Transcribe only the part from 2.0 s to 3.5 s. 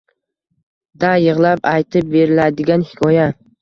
beriladigan hikoya